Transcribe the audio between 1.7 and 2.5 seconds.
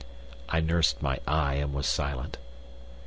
was silent.